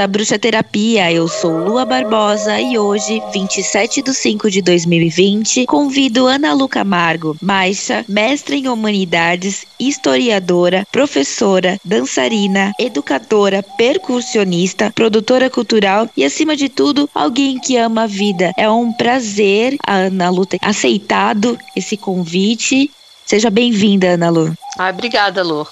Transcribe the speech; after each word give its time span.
à 0.00 0.06
Bruxa 0.06 0.38
Terapia. 0.38 1.12
Eu 1.12 1.28
sou 1.28 1.52
Lua 1.52 1.84
Barbosa 1.84 2.58
e 2.58 2.78
hoje, 2.78 3.22
27 3.32 4.02
de 4.02 4.14
5 4.14 4.50
de 4.50 4.62
2020, 4.62 5.66
convido 5.66 6.26
Ana 6.26 6.54
Lu 6.54 6.66
Camargo, 6.66 7.36
Maixa, 7.42 8.04
mestra 8.08 8.54
em 8.54 8.66
Humanidades, 8.66 9.66
historiadora, 9.78 10.86
professora, 10.90 11.78
dançarina, 11.84 12.72
educadora, 12.78 13.62
percussionista, 13.62 14.90
produtora 14.94 15.50
cultural 15.50 16.08
e, 16.16 16.24
acima 16.24 16.56
de 16.56 16.70
tudo, 16.70 17.08
alguém 17.14 17.58
que 17.58 17.76
ama 17.76 18.04
a 18.04 18.06
vida. 18.06 18.52
É 18.56 18.70
um 18.70 18.92
prazer 18.92 19.76
a 19.86 19.96
Ana 19.96 20.30
Lu 20.30 20.46
ter 20.46 20.58
aceitado 20.62 21.58
esse 21.76 21.96
convite. 21.96 22.90
Seja 23.26 23.50
bem-vinda, 23.50 24.14
Ana 24.14 24.30
Lu. 24.30 24.54
Ah, 24.78 24.88
obrigada, 24.88 25.42
Lu. 25.42 25.66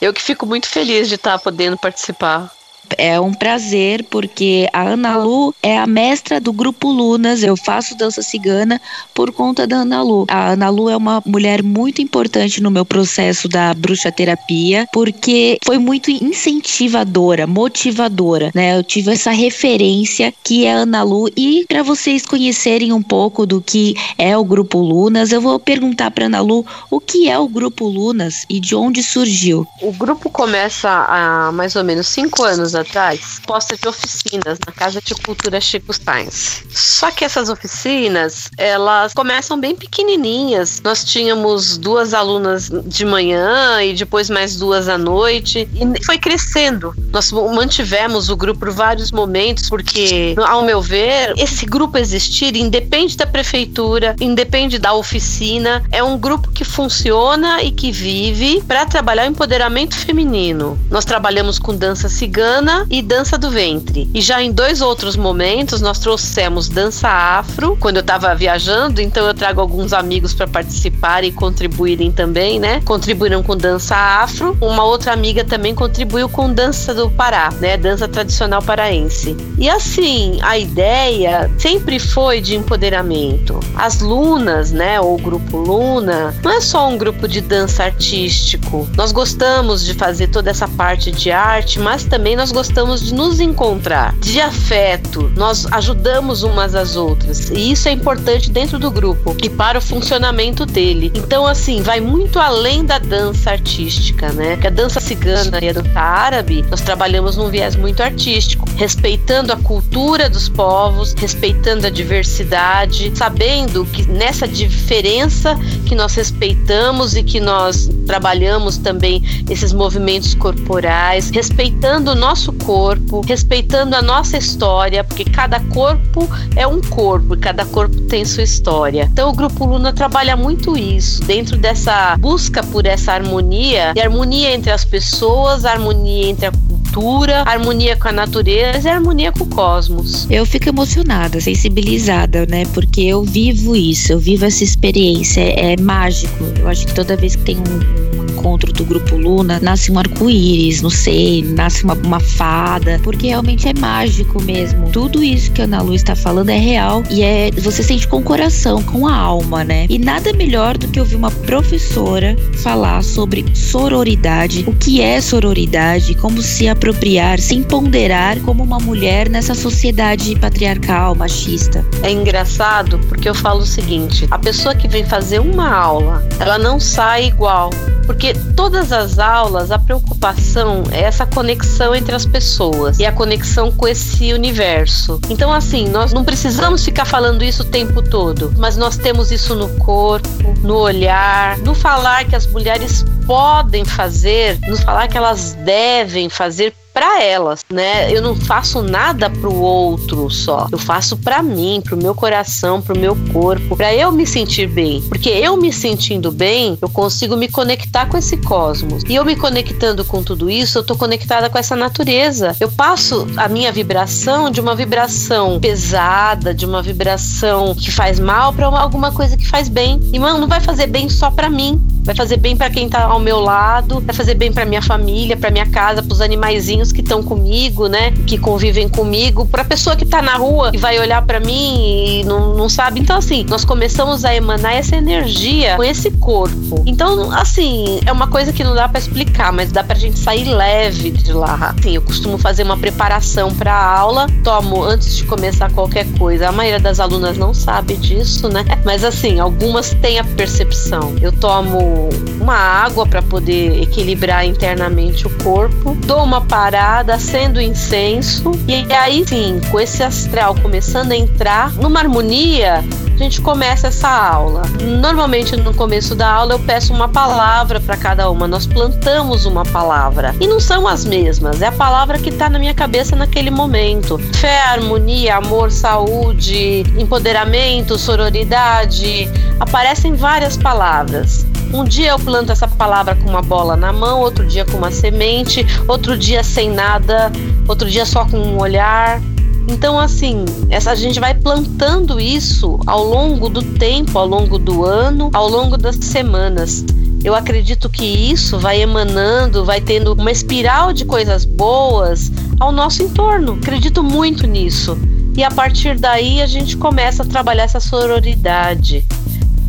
Eu 0.00 0.14
que 0.14 0.22
fico 0.22 0.46
muito 0.46 0.66
feliz 0.66 1.08
de 1.08 1.16
estar 1.16 1.38
podendo 1.38 1.76
participar. 1.76 2.50
É 2.96 3.20
um 3.20 3.32
prazer, 3.32 4.04
porque 4.04 4.68
a 4.72 4.82
Ana 4.82 5.16
Lu 5.16 5.54
é 5.62 5.78
a 5.78 5.86
mestra 5.86 6.40
do 6.40 6.52
grupo 6.52 6.90
Lunas. 6.90 7.42
Eu 7.42 7.56
faço 7.56 7.96
dança 7.96 8.22
cigana 8.22 8.80
por 9.14 9.32
conta 9.32 9.66
da 9.66 9.76
Ana 9.78 10.02
Lu. 10.02 10.26
A 10.28 10.52
Ana 10.52 10.68
Lu 10.68 10.88
é 10.88 10.96
uma 10.96 11.22
mulher 11.24 11.62
muito 11.62 12.00
importante 12.00 12.62
no 12.62 12.70
meu 12.70 12.84
processo 12.84 13.48
da 13.48 13.74
bruxa 13.74 14.12
terapia, 14.12 14.86
porque 14.92 15.58
foi 15.64 15.78
muito 15.78 16.10
incentivadora, 16.10 17.46
motivadora, 17.46 18.50
né? 18.54 18.78
Eu 18.78 18.82
tive 18.82 19.12
essa 19.12 19.30
referência 19.30 20.32
que 20.44 20.64
é 20.64 20.74
a 20.74 20.78
Ana 20.78 21.02
Lu. 21.02 21.28
E 21.36 21.64
para 21.68 21.82
vocês 21.82 22.24
conhecerem 22.24 22.92
um 22.92 23.02
pouco 23.02 23.46
do 23.46 23.60
que 23.60 23.94
é 24.16 24.36
o 24.36 24.44
grupo 24.44 24.78
Lunas, 24.78 25.32
eu 25.32 25.40
vou 25.40 25.58
perguntar 25.58 26.10
para 26.10 26.26
Ana 26.26 26.40
Lu 26.40 26.64
o 26.90 27.00
que 27.00 27.28
é 27.28 27.38
o 27.38 27.48
grupo 27.48 27.86
Lunas 27.86 28.44
e 28.48 28.60
de 28.60 28.74
onde 28.74 29.02
surgiu. 29.02 29.66
O 29.82 29.92
grupo 29.92 30.30
começa 30.30 30.88
há 30.88 31.50
mais 31.52 31.74
ou 31.76 31.84
menos 31.84 32.06
cinco 32.08 32.42
anos 32.44 32.74
atrás, 32.76 33.40
posta 33.46 33.76
de 33.76 33.88
oficinas 33.88 34.58
na 34.66 34.72
Casa 34.72 35.00
de 35.00 35.14
Cultura 35.14 35.60
Chico 35.60 35.92
Sainz. 35.92 36.64
Só 36.70 37.10
que 37.10 37.24
essas 37.24 37.48
oficinas, 37.48 38.48
elas 38.58 39.14
começam 39.14 39.58
bem 39.58 39.74
pequenininhas. 39.74 40.80
Nós 40.82 41.04
tínhamos 41.04 41.76
duas 41.78 42.12
alunas 42.12 42.70
de 42.84 43.04
manhã 43.04 43.82
e 43.82 43.94
depois 43.94 44.28
mais 44.28 44.56
duas 44.56 44.88
à 44.88 44.98
noite 44.98 45.68
e 45.74 46.04
foi 46.04 46.18
crescendo. 46.18 46.94
Nós 47.12 47.30
mantivemos 47.32 48.28
o 48.28 48.36
grupo 48.36 48.56
por 48.66 48.70
vários 48.70 49.12
momentos 49.12 49.68
porque, 49.68 50.34
ao 50.46 50.64
meu 50.64 50.80
ver, 50.80 51.34
esse 51.36 51.66
grupo 51.66 51.98
existir 51.98 52.56
independe 52.56 53.16
da 53.16 53.26
prefeitura, 53.26 54.16
independe 54.20 54.78
da 54.78 54.92
oficina, 54.92 55.84
é 55.92 56.02
um 56.02 56.18
grupo 56.18 56.50
que 56.50 56.64
funciona 56.64 57.62
e 57.62 57.70
que 57.70 57.92
vive 57.92 58.62
para 58.66 58.86
trabalhar 58.86 59.24
o 59.24 59.30
empoderamento 59.30 59.96
feminino. 59.96 60.78
Nós 60.90 61.04
trabalhamos 61.04 61.58
com 61.58 61.76
dança 61.76 62.08
cigana 62.08 62.65
e 62.90 63.02
dança 63.02 63.36
do 63.38 63.50
ventre. 63.50 64.10
E 64.14 64.20
já 64.20 64.42
em 64.42 64.52
dois 64.52 64.80
outros 64.80 65.16
momentos 65.16 65.80
nós 65.80 65.98
trouxemos 65.98 66.68
dança 66.68 67.08
afro, 67.08 67.76
quando 67.80 67.96
eu 67.96 68.00
estava 68.00 68.34
viajando, 68.34 69.00
então 69.00 69.26
eu 69.26 69.34
trago 69.34 69.60
alguns 69.60 69.92
amigos 69.92 70.34
para 70.34 70.46
participar 70.46 71.24
e 71.24 71.32
contribuírem 71.32 72.10
também, 72.10 72.58
né? 72.58 72.80
Contribuíram 72.84 73.42
com 73.42 73.56
dança 73.56 73.94
afro. 73.94 74.56
Uma 74.60 74.84
outra 74.84 75.12
amiga 75.12 75.44
também 75.44 75.74
contribuiu 75.74 76.28
com 76.28 76.52
dança 76.52 76.94
do 76.94 77.10
Pará, 77.10 77.50
né? 77.60 77.76
Dança 77.76 78.08
tradicional 78.08 78.62
paraense. 78.62 79.36
E 79.58 79.68
assim, 79.68 80.38
a 80.42 80.58
ideia 80.58 81.50
sempre 81.58 81.98
foi 81.98 82.40
de 82.40 82.54
empoderamento. 82.56 83.60
As 83.74 84.00
Lunas, 84.00 84.72
né, 84.72 85.00
o 85.00 85.16
grupo 85.16 85.56
Luna, 85.56 86.34
não 86.42 86.52
é 86.52 86.60
só 86.60 86.88
um 86.88 86.98
grupo 86.98 87.28
de 87.28 87.40
dança 87.40 87.84
artístico. 87.84 88.88
Nós 88.96 89.12
gostamos 89.12 89.84
de 89.84 89.94
fazer 89.94 90.28
toda 90.28 90.50
essa 90.50 90.68
parte 90.68 91.10
de 91.10 91.30
arte, 91.30 91.78
mas 91.78 92.04
também 92.04 92.36
nós 92.36 92.52
gostamos 92.56 93.02
de 93.02 93.12
nos 93.12 93.38
encontrar, 93.38 94.14
de 94.18 94.40
afeto, 94.40 95.30
nós 95.36 95.66
ajudamos 95.72 96.42
umas 96.42 96.74
às 96.74 96.96
outras. 96.96 97.50
E 97.50 97.70
isso 97.70 97.86
é 97.86 97.92
importante 97.92 98.50
dentro 98.50 98.78
do 98.78 98.90
grupo 98.90 99.36
e 99.44 99.50
para 99.50 99.76
o 99.76 99.82
funcionamento 99.82 100.64
dele. 100.64 101.12
Então, 101.14 101.46
assim, 101.46 101.82
vai 101.82 102.00
muito 102.00 102.38
além 102.38 102.82
da 102.82 102.98
dança 102.98 103.50
artística, 103.50 104.32
né? 104.32 104.56
Que 104.56 104.68
a 104.68 104.70
dança 104.70 105.00
cigana 105.00 105.58
e 105.60 105.68
a 105.68 105.72
dança 105.74 106.00
árabe, 106.00 106.64
nós 106.70 106.80
trabalhamos 106.80 107.36
num 107.36 107.50
viés 107.50 107.76
muito 107.76 108.02
artístico, 108.02 108.66
respeitando 108.76 109.52
a 109.52 109.56
cultura 109.56 110.30
dos 110.30 110.48
povos, 110.48 111.12
respeitando 111.18 111.86
a 111.86 111.90
diversidade, 111.90 113.12
sabendo 113.14 113.84
que 113.84 114.08
nessa 114.08 114.48
diferença 114.48 115.58
que 115.84 115.94
nós 115.94 116.14
respeitamos 116.14 117.16
e 117.16 117.22
que 117.22 117.38
nós 117.38 117.90
trabalhamos 118.06 118.78
também 118.78 119.22
esses 119.50 119.74
movimentos 119.74 120.34
corporais, 120.34 121.28
respeitando 121.28 122.12
o 122.12 122.14
nosso 122.14 122.45
nosso 122.46 122.52
corpo, 122.52 123.20
respeitando 123.26 123.96
a 123.96 124.02
nossa 124.02 124.36
história, 124.36 125.02
porque 125.02 125.24
cada 125.24 125.58
corpo 125.60 126.28
é 126.54 126.66
um 126.66 126.80
corpo 126.80 127.34
e 127.34 127.38
cada 127.38 127.64
corpo 127.64 128.00
tem 128.02 128.24
sua 128.24 128.42
história. 128.42 129.08
Então 129.10 129.30
o 129.30 129.32
Grupo 129.32 129.64
Luna 129.64 129.92
trabalha 129.92 130.36
muito 130.36 130.76
isso, 130.78 131.22
dentro 131.24 131.56
dessa 131.56 132.16
busca 132.18 132.62
por 132.62 132.86
essa 132.86 133.12
harmonia, 133.12 133.92
e 133.96 134.00
harmonia 134.00 134.54
entre 134.54 134.70
as 134.70 134.84
pessoas, 134.84 135.64
harmonia 135.64 136.28
entre 136.28 136.46
a 136.46 136.52
cultura, 136.52 137.42
harmonia 137.46 137.96
com 137.96 138.08
a 138.08 138.12
natureza 138.12 138.88
e 138.88 138.92
harmonia 138.92 139.32
com 139.32 139.44
o 139.44 139.46
cosmos. 139.46 140.26
Eu 140.30 140.46
fico 140.46 140.68
emocionada, 140.68 141.40
sensibilizada, 141.40 142.46
né? 142.46 142.64
Porque 142.72 143.02
eu 143.02 143.22
vivo 143.22 143.74
isso, 143.74 144.12
eu 144.12 144.18
vivo 144.18 144.44
essa 144.44 144.62
experiência, 144.62 145.40
é 145.40 145.76
mágico. 145.80 146.44
Eu 146.58 146.68
acho 146.68 146.86
que 146.86 146.94
toda 146.94 147.16
vez 147.16 147.34
que 147.34 147.42
tem 147.42 147.56
um 147.56 148.25
encontro 148.46 148.72
do 148.72 148.84
grupo 148.84 149.16
Luna, 149.16 149.58
nasce 149.60 149.90
um 149.90 149.98
arco-íris, 149.98 150.80
não 150.80 150.90
sei, 150.90 151.42
nasce 151.42 151.82
uma, 151.82 151.94
uma 151.94 152.20
fada, 152.20 153.00
porque 153.02 153.26
realmente 153.26 153.68
é 153.68 153.74
mágico 153.74 154.40
mesmo. 154.40 154.88
Tudo 154.90 155.22
isso 155.22 155.50
que 155.50 155.60
a 155.60 155.64
Ana 155.64 155.82
Lu 155.82 155.94
está 155.94 156.14
falando 156.14 156.50
é 156.50 156.58
real 156.58 157.02
e 157.10 157.22
é 157.22 157.50
você 157.50 157.82
sente 157.82 158.06
com 158.06 158.18
o 158.18 158.22
coração, 158.22 158.80
com 158.84 159.06
a 159.08 159.14
alma, 159.14 159.64
né? 159.64 159.86
E 159.88 159.98
nada 159.98 160.32
melhor 160.32 160.78
do 160.78 160.86
que 160.86 161.00
ouvir 161.00 161.16
uma 161.16 161.30
professora 161.30 162.36
falar 162.62 163.02
sobre 163.02 163.44
sororidade, 163.52 164.64
o 164.68 164.72
que 164.72 165.00
é 165.00 165.20
sororidade, 165.20 166.14
como 166.14 166.40
se 166.40 166.68
apropriar, 166.68 167.40
se 167.40 167.56
empoderar 167.56 168.38
como 168.40 168.62
uma 168.62 168.78
mulher 168.78 169.28
nessa 169.28 169.54
sociedade 169.54 170.36
patriarcal, 170.38 171.16
machista. 171.16 171.84
É 172.02 172.12
engraçado 172.12 173.00
porque 173.08 173.28
eu 173.28 173.34
falo 173.34 173.60
o 173.60 173.66
seguinte: 173.66 174.28
a 174.30 174.38
pessoa 174.38 174.74
que 174.74 174.86
vem 174.86 175.04
fazer 175.04 175.40
uma 175.40 175.68
aula, 175.68 176.24
ela 176.38 176.58
não 176.58 176.78
sai 176.78 177.26
igual, 177.26 177.70
porque 178.06 178.35
todas 178.56 178.92
as 178.92 179.18
aulas 179.18 179.70
a 179.70 179.78
preocupação 179.78 180.82
é 180.92 181.02
essa 181.02 181.26
conexão 181.26 181.94
entre 181.94 182.14
as 182.14 182.26
pessoas 182.26 182.98
e 182.98 183.04
a 183.04 183.12
conexão 183.12 183.70
com 183.70 183.86
esse 183.86 184.32
universo. 184.32 185.20
Então, 185.28 185.52
assim, 185.52 185.88
nós 185.88 186.12
não 186.12 186.24
precisamos 186.24 186.84
ficar 186.84 187.04
falando 187.04 187.44
isso 187.44 187.62
o 187.62 187.66
tempo 187.66 188.02
todo, 188.02 188.52
mas 188.56 188.76
nós 188.76 188.96
temos 188.96 189.30
isso 189.30 189.54
no 189.54 189.68
corpo, 189.76 190.28
no 190.62 190.76
olhar, 190.76 191.58
no 191.58 191.74
falar 191.74 192.24
que 192.24 192.36
as 192.36 192.46
mulheres 192.46 193.04
podem 193.26 193.84
fazer, 193.84 194.58
no 194.68 194.76
falar 194.76 195.08
que 195.08 195.16
elas 195.16 195.54
devem 195.64 196.28
fazer 196.28 196.72
para 196.96 197.22
elas, 197.22 197.60
né? 197.70 198.10
Eu 198.10 198.22
não 198.22 198.34
faço 198.34 198.80
nada 198.80 199.28
pro 199.28 199.54
outro 199.54 200.30
só. 200.30 200.66
Eu 200.72 200.78
faço 200.78 201.14
para 201.18 201.42
mim, 201.42 201.82
pro 201.84 201.94
meu 201.94 202.14
coração, 202.14 202.80
pro 202.80 202.98
meu 202.98 203.14
corpo, 203.34 203.76
para 203.76 203.94
eu 203.94 204.10
me 204.10 204.26
sentir 204.26 204.66
bem. 204.66 205.02
Porque 205.02 205.28
eu 205.28 205.58
me 205.58 205.70
sentindo 205.70 206.32
bem, 206.32 206.78
eu 206.80 206.88
consigo 206.88 207.36
me 207.36 207.48
conectar 207.48 208.06
com 208.06 208.16
esse 208.16 208.38
cosmos. 208.38 209.02
E 209.06 209.14
eu 209.14 209.26
me 209.26 209.36
conectando 209.36 210.06
com 210.06 210.22
tudo 210.22 210.48
isso, 210.48 210.78
eu 210.78 210.84
tô 210.84 210.96
conectada 210.96 211.50
com 211.50 211.58
essa 211.58 211.76
natureza. 211.76 212.56
Eu 212.58 212.70
passo 212.70 213.26
a 213.36 213.46
minha 213.46 213.70
vibração 213.70 214.50
de 214.50 214.58
uma 214.58 214.74
vibração 214.74 215.60
pesada, 215.60 216.54
de 216.54 216.64
uma 216.64 216.80
vibração 216.80 217.74
que 217.74 217.92
faz 217.92 218.18
mal 218.18 218.54
para 218.54 218.68
alguma 218.68 219.12
coisa 219.12 219.36
que 219.36 219.46
faz 219.46 219.68
bem. 219.68 220.00
E 220.14 220.18
mano, 220.18 220.38
não 220.38 220.48
vai 220.48 220.62
fazer 220.62 220.86
bem 220.86 221.10
só 221.10 221.30
para 221.30 221.50
mim. 221.50 221.78
Vai 222.06 222.14
fazer 222.14 222.36
bem 222.36 222.56
para 222.56 222.70
quem 222.70 222.88
tá 222.88 223.02
ao 223.02 223.18
meu 223.18 223.40
lado, 223.40 224.00
vai 224.00 224.14
fazer 224.14 224.34
bem 224.34 224.52
para 224.52 224.64
minha 224.64 224.80
família, 224.80 225.36
para 225.36 225.50
minha 225.50 225.66
casa, 225.66 226.04
para 226.04 226.12
os 226.12 226.20
animaizinhos 226.20 226.92
que 226.92 227.00
estão 227.00 227.20
comigo, 227.20 227.88
né? 227.88 228.12
Que 228.26 228.38
convivem 228.38 228.88
comigo, 228.88 229.44
para 229.44 229.62
a 229.62 229.64
pessoa 229.64 229.96
que 229.96 230.04
está 230.04 230.22
na 230.22 230.36
rua 230.36 230.70
e 230.72 230.78
vai 230.78 231.00
olhar 231.00 231.20
para 231.22 231.40
mim 231.40 232.20
e 232.20 232.24
não, 232.24 232.54
não 232.54 232.68
sabe. 232.68 233.00
Então, 233.00 233.16
assim, 233.16 233.44
nós 233.48 233.64
começamos 233.64 234.24
a 234.24 234.32
emanar 234.32 234.74
essa 234.74 234.94
energia 234.94 235.74
com 235.74 235.82
esse 235.82 236.12
corpo. 236.12 236.84
Então, 236.86 237.32
assim, 237.32 237.98
é 238.06 238.12
uma 238.12 238.28
coisa 238.28 238.52
que 238.52 238.62
não 238.62 238.74
dá 238.74 238.88
para 238.88 239.00
explicar, 239.00 239.52
mas 239.52 239.72
dá 239.72 239.82
pra 239.82 239.96
gente 239.96 240.16
sair 240.16 240.44
leve 240.44 241.10
de 241.10 241.32
lá. 241.32 241.74
Assim, 241.76 241.96
eu 241.96 242.02
costumo 242.02 242.38
fazer 242.38 242.62
uma 242.62 242.76
preparação 242.76 243.52
para 243.52 243.72
a 243.72 243.98
aula, 243.98 244.28
tomo 244.44 244.84
antes 244.84 245.16
de 245.16 245.24
começar 245.24 245.72
qualquer 245.72 246.06
coisa. 246.16 246.48
A 246.48 246.52
maioria 246.52 246.78
das 246.78 247.00
alunas 247.00 247.36
não 247.36 247.52
sabe 247.52 247.96
disso, 247.96 248.48
né? 248.48 248.64
Mas 248.84 249.02
assim, 249.02 249.40
algumas 249.40 249.90
têm 249.94 250.20
a 250.20 250.24
percepção. 250.24 251.16
Eu 251.20 251.32
tomo 251.32 251.95
uma 252.40 252.56
água 252.56 253.06
para 253.06 253.22
poder 253.22 253.82
equilibrar 253.82 254.44
internamente 254.44 255.26
o 255.26 255.30
corpo, 255.42 255.96
dou 256.06 256.22
uma 256.22 256.40
parada 256.40 257.14
acendo 257.14 257.60
incenso, 257.60 258.52
e 258.68 258.92
aí 258.92 259.26
sim, 259.26 259.60
com 259.70 259.80
esse 259.80 260.02
astral 260.02 260.54
começando 260.56 261.12
a 261.12 261.16
entrar 261.16 261.72
numa 261.74 262.00
harmonia 262.00 262.84
a 263.16 263.18
gente 263.18 263.40
começa 263.40 263.86
essa 263.86 264.10
aula. 264.10 264.62
Normalmente 265.00 265.56
no 265.56 265.72
começo 265.72 266.14
da 266.14 266.30
aula 266.30 266.52
eu 266.52 266.58
peço 266.58 266.92
uma 266.92 267.08
palavra 267.08 267.80
para 267.80 267.96
cada 267.96 268.30
uma. 268.30 268.46
Nós 268.46 268.66
plantamos 268.66 269.46
uma 269.46 269.64
palavra 269.64 270.34
e 270.38 270.46
não 270.46 270.60
são 270.60 270.86
as 270.86 271.06
mesmas. 271.06 271.62
É 271.62 271.68
a 271.68 271.72
palavra 271.72 272.18
que 272.18 272.28
está 272.28 272.50
na 272.50 272.58
minha 272.58 272.74
cabeça 272.74 273.16
naquele 273.16 273.50
momento. 273.50 274.18
Fé, 274.34 274.60
harmonia, 274.64 275.36
amor, 275.36 275.72
saúde, 275.72 276.84
empoderamento, 276.98 277.98
sororidade. 277.98 279.30
Aparecem 279.58 280.14
várias 280.14 280.58
palavras. 280.58 281.46
Um 281.76 281.84
dia 281.84 282.08
eu 282.08 282.18
planto 282.18 282.50
essa 282.50 282.66
palavra 282.66 283.14
com 283.14 283.28
uma 283.28 283.42
bola 283.42 283.76
na 283.76 283.92
mão, 283.92 284.22
outro 284.22 284.46
dia 284.46 284.64
com 284.64 284.78
uma 284.78 284.90
semente, 284.90 285.62
outro 285.86 286.16
dia 286.16 286.42
sem 286.42 286.70
nada, 286.70 287.30
outro 287.68 287.90
dia 287.90 288.06
só 288.06 288.24
com 288.24 288.38
um 288.38 288.58
olhar. 288.58 289.20
Então, 289.68 290.00
assim, 290.00 290.46
essa, 290.70 290.92
a 290.92 290.94
gente 290.94 291.20
vai 291.20 291.34
plantando 291.34 292.18
isso 292.18 292.80
ao 292.86 293.04
longo 293.04 293.50
do 293.50 293.62
tempo, 293.62 294.18
ao 294.18 294.26
longo 294.26 294.58
do 294.58 294.86
ano, 294.86 295.28
ao 295.34 295.50
longo 295.50 295.76
das 295.76 295.96
semanas. 295.96 296.82
Eu 297.22 297.34
acredito 297.34 297.90
que 297.90 298.06
isso 298.06 298.58
vai 298.58 298.80
emanando, 298.80 299.62
vai 299.62 299.82
tendo 299.82 300.14
uma 300.14 300.32
espiral 300.32 300.94
de 300.94 301.04
coisas 301.04 301.44
boas 301.44 302.32
ao 302.58 302.72
nosso 302.72 303.02
entorno. 303.02 303.58
Acredito 303.62 304.02
muito 304.02 304.46
nisso. 304.46 304.96
E 305.36 305.44
a 305.44 305.50
partir 305.50 305.98
daí 305.98 306.40
a 306.40 306.46
gente 306.46 306.74
começa 306.74 307.22
a 307.22 307.26
trabalhar 307.26 307.64
essa 307.64 307.80
sororidade 307.80 309.04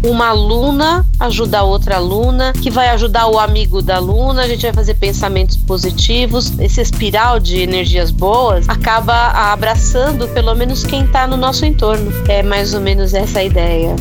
uma 0.04 0.28
aluna 0.28 1.06
ajuda 1.20 1.60
a 1.60 1.64
outra 1.64 1.96
aluna, 1.96 2.54
que 2.54 2.70
vai 2.70 2.90
ajudar 2.90 3.28
o 3.28 3.40
amigo 3.40 3.82
da 3.82 3.96
aluna, 3.96 4.44
a 4.44 4.48
gente 4.48 4.62
vai 4.62 4.74
fazer 4.74 4.94
pensamentos 4.96 5.58
positivos. 5.58 6.58
Esse 6.60 6.82
espiral 6.82 7.40
de 7.40 7.60
energias 7.62 8.12
boas 8.12 8.68
acaba 8.70 9.30
abraçando 9.52 10.28
pelo 10.30 10.54
menos 10.56 10.84
quem 10.84 11.04
está 11.04 11.28
no 11.28 11.38
nosso 11.38 11.66
entorno. 11.66 12.12
É 12.28 12.44
mais 12.44 12.74
ou 12.74 12.82
menos 12.82 13.14
essa 13.14 13.40
a 13.40 13.44
ideia 13.44 13.96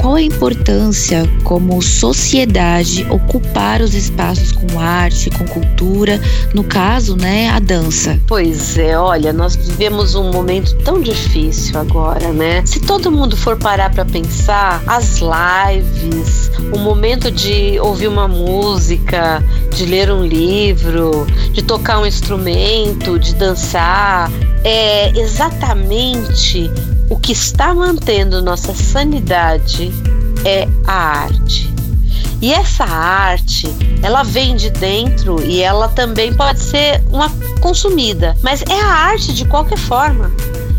qual 0.00 0.14
a 0.14 0.22
importância 0.22 1.28
como 1.44 1.80
sociedade 1.82 3.06
ocupar 3.10 3.82
os 3.82 3.94
espaços 3.94 4.50
com 4.50 4.80
arte, 4.80 5.30
com 5.30 5.44
cultura, 5.46 6.18
no 6.54 6.64
caso, 6.64 7.16
né, 7.16 7.50
a 7.50 7.58
dança? 7.58 8.18
Pois 8.26 8.78
é, 8.78 8.98
olha, 8.98 9.32
nós 9.32 9.56
vivemos 9.56 10.14
um 10.14 10.32
momento 10.32 10.74
tão 10.76 11.00
difícil 11.02 11.78
agora, 11.78 12.32
né? 12.32 12.64
Se 12.64 12.80
todo 12.80 13.10
mundo 13.10 13.36
for 13.36 13.58
parar 13.58 13.90
para 13.90 14.04
pensar, 14.06 14.82
as 14.86 15.20
lives, 15.20 16.50
o 16.72 16.78
momento 16.78 17.30
de 17.30 17.78
ouvir 17.80 18.08
uma 18.08 18.26
música, 18.26 19.44
de 19.74 19.84
ler 19.84 20.10
um 20.10 20.24
livro, 20.24 21.26
de 21.52 21.62
tocar 21.62 21.98
um 22.00 22.06
instrumento, 22.06 23.18
de 23.18 23.34
dançar, 23.34 24.30
é 24.64 25.10
exatamente 25.18 26.70
o 27.10 27.18
que 27.18 27.32
está 27.32 27.74
mantendo 27.74 28.40
nossa 28.40 28.72
sanidade 28.72 29.92
é 30.44 30.66
a 30.86 31.22
arte. 31.24 31.68
E 32.40 32.54
essa 32.54 32.84
arte, 32.84 33.68
ela 34.02 34.22
vem 34.22 34.56
de 34.56 34.70
dentro 34.70 35.44
e 35.44 35.60
ela 35.60 35.88
também 35.88 36.32
pode 36.32 36.60
ser 36.60 37.02
uma 37.10 37.28
consumida, 37.60 38.34
mas 38.42 38.62
é 38.62 38.80
a 38.80 38.86
arte 38.86 39.34
de 39.34 39.44
qualquer 39.44 39.76
forma. 39.76 40.30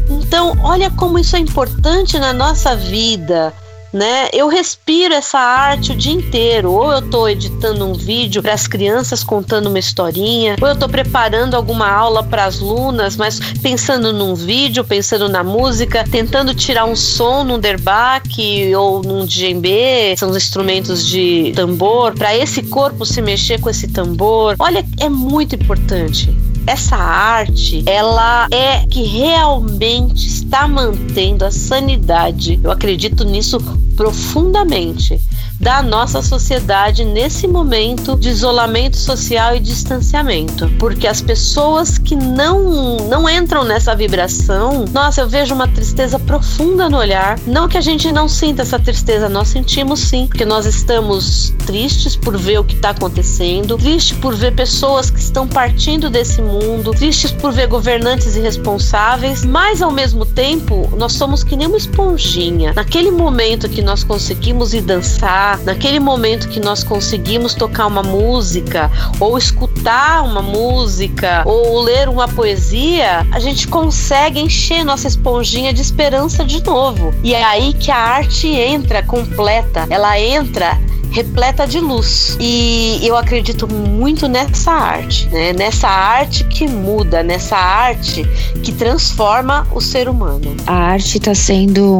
Então, 0.09 0.57
olha 0.63 0.89
como 0.89 1.19
isso 1.19 1.35
é 1.35 1.39
importante 1.39 2.17
na 2.17 2.33
nossa 2.33 2.75
vida, 2.75 3.53
né? 3.93 4.29
Eu 4.33 4.47
respiro 4.47 5.13
essa 5.13 5.39
arte 5.39 5.91
o 5.91 5.95
dia 5.95 6.13
inteiro. 6.13 6.71
Ou 6.71 6.91
eu 6.91 6.99
estou 6.99 7.29
editando 7.29 7.85
um 7.85 7.93
vídeo 7.93 8.41
para 8.41 8.53
as 8.53 8.67
crianças 8.67 9.23
contando 9.23 9.67
uma 9.67 9.79
historinha, 9.79 10.55
ou 10.61 10.67
eu 10.67 10.73
estou 10.73 10.89
preparando 10.89 11.55
alguma 11.55 11.89
aula 11.89 12.23
para 12.23 12.45
as 12.45 12.59
lunas, 12.59 13.15
mas 13.15 13.39
pensando 13.61 14.13
num 14.13 14.35
vídeo, 14.35 14.83
pensando 14.83 15.29
na 15.29 15.43
música, 15.43 16.03
tentando 16.09 16.53
tirar 16.53 16.85
um 16.85 16.95
som 16.95 17.43
num 17.43 17.59
derbaque 17.59 18.73
ou 18.75 19.01
num 19.01 19.25
djembe, 19.25 20.15
são 20.17 20.29
os 20.29 20.37
instrumentos 20.37 21.07
de 21.07 21.51
tambor, 21.55 22.13
para 22.13 22.35
esse 22.35 22.63
corpo 22.63 23.05
se 23.05 23.21
mexer 23.21 23.59
com 23.59 23.69
esse 23.69 23.87
tambor. 23.87 24.55
Olha, 24.59 24.85
é 24.99 25.09
muito 25.09 25.55
importante 25.55 26.35
essa 26.67 26.95
arte, 26.95 27.83
ela 27.85 28.47
é 28.51 28.85
que 28.87 29.03
realmente 29.03 30.27
está 30.27 30.67
mantendo 30.67 31.45
a 31.45 31.51
sanidade. 31.51 32.59
Eu 32.63 32.71
acredito 32.71 33.23
nisso 33.23 33.59
profundamente 33.95 35.19
da 35.61 35.83
nossa 35.83 36.23
sociedade 36.23 37.05
nesse 37.05 37.47
momento 37.47 38.17
de 38.17 38.29
isolamento 38.29 38.97
social 38.97 39.55
e 39.55 39.59
distanciamento, 39.59 40.67
porque 40.79 41.05
as 41.05 41.21
pessoas 41.21 41.99
que 41.99 42.15
não 42.15 42.97
não 43.07 43.29
entram 43.29 43.63
nessa 43.63 43.95
vibração, 43.95 44.85
nossa, 44.91 45.21
eu 45.21 45.29
vejo 45.29 45.53
uma 45.53 45.67
tristeza 45.67 46.17
profunda 46.17 46.89
no 46.89 46.97
olhar. 46.97 47.37
Não 47.45 47.67
que 47.67 47.77
a 47.77 47.81
gente 47.81 48.11
não 48.11 48.27
sinta 48.27 48.63
essa 48.63 48.79
tristeza, 48.79 49.29
nós 49.29 49.49
sentimos 49.49 49.99
sim, 49.99 50.25
porque 50.25 50.45
nós 50.45 50.65
estamos 50.65 51.53
tristes 51.65 52.15
por 52.15 52.35
ver 52.37 52.59
o 52.59 52.63
que 52.63 52.75
está 52.75 52.89
acontecendo, 52.89 53.77
tristes 53.77 54.17
por 54.17 54.33
ver 54.33 54.55
pessoas 54.55 55.11
que 55.11 55.19
estão 55.19 55.47
partindo 55.47 56.09
desse 56.09 56.41
mundo, 56.41 56.91
tristes 56.91 57.31
por 57.31 57.51
ver 57.51 57.67
governantes 57.67 58.35
irresponsáveis, 58.35 59.45
mas 59.45 59.81
ao 59.81 59.91
mesmo 59.91 60.25
tempo 60.25 60.89
nós 60.97 61.13
somos 61.13 61.43
que 61.43 61.55
nem 61.55 61.67
uma 61.67 61.77
esponjinha. 61.77 62.73
Naquele 62.75 63.11
momento 63.11 63.69
que 63.69 63.83
nós 63.83 64.03
conseguimos 64.03 64.73
ir 64.73 64.81
dançar 64.81 65.50
naquele 65.57 65.99
momento 65.99 66.49
que 66.49 66.59
nós 66.59 66.83
conseguimos 66.83 67.53
tocar 67.53 67.87
uma 67.87 68.03
música, 68.03 68.91
ou 69.19 69.37
escutar 69.37 70.23
uma 70.23 70.41
música, 70.41 71.43
ou 71.45 71.81
ler 71.81 72.09
uma 72.09 72.27
poesia, 72.27 73.25
a 73.31 73.39
gente 73.39 73.67
consegue 73.67 74.39
encher 74.39 74.83
nossa 74.83 75.07
esponjinha 75.07 75.73
de 75.73 75.81
esperança 75.81 76.43
de 76.43 76.63
novo. 76.63 77.13
E 77.23 77.33
é 77.33 77.43
aí 77.43 77.73
que 77.73 77.91
a 77.91 77.97
arte 77.97 78.47
entra 78.47 79.03
completa, 79.03 79.85
ela 79.89 80.19
entra 80.19 80.79
repleta 81.11 81.67
de 81.67 81.79
luz. 81.79 82.37
E 82.39 82.99
eu 83.03 83.15
acredito 83.15 83.67
muito 83.67 84.27
nessa 84.27 84.71
arte, 84.71 85.27
né? 85.29 85.53
Nessa 85.53 85.87
arte 85.87 86.43
que 86.45 86.67
muda, 86.67 87.21
nessa 87.21 87.57
arte 87.57 88.23
que 88.63 88.71
transforma 88.71 89.67
o 89.73 89.81
ser 89.81 90.07
humano. 90.09 90.55
A 90.65 90.73
arte 90.73 91.17
está 91.17 91.35
sendo 91.35 91.97